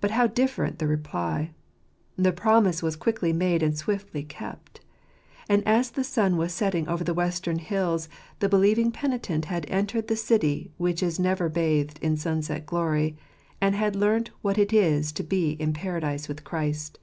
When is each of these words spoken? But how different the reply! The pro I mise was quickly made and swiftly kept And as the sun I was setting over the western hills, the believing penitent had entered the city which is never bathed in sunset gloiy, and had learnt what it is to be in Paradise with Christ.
But 0.00 0.12
how 0.12 0.28
different 0.28 0.78
the 0.78 0.86
reply! 0.86 1.50
The 2.16 2.30
pro 2.30 2.58
I 2.58 2.60
mise 2.60 2.84
was 2.84 2.94
quickly 2.94 3.32
made 3.32 3.64
and 3.64 3.76
swiftly 3.76 4.22
kept 4.22 4.78
And 5.48 5.66
as 5.66 5.90
the 5.90 6.04
sun 6.04 6.34
I 6.34 6.36
was 6.36 6.54
setting 6.54 6.86
over 6.86 7.02
the 7.02 7.12
western 7.12 7.58
hills, 7.58 8.08
the 8.38 8.48
believing 8.48 8.92
penitent 8.92 9.46
had 9.46 9.68
entered 9.68 10.06
the 10.06 10.14
city 10.14 10.70
which 10.78 11.02
is 11.02 11.18
never 11.18 11.48
bathed 11.48 11.98
in 12.00 12.16
sunset 12.16 12.64
gloiy, 12.64 13.16
and 13.60 13.74
had 13.74 13.96
learnt 13.96 14.30
what 14.40 14.56
it 14.56 14.72
is 14.72 15.10
to 15.10 15.24
be 15.24 15.54
in 15.58 15.72
Paradise 15.72 16.28
with 16.28 16.44
Christ. 16.44 17.00